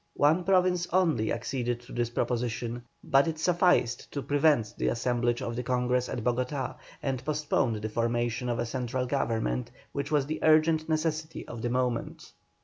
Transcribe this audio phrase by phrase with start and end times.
[0.17, 5.55] One province only acceded to this proposition, but it sufficed to prevent the assemblage of
[5.55, 10.39] the Congress at Bogotá, and postponed the formation of a central government, which was the
[10.41, 12.31] urgent necessity of the moment.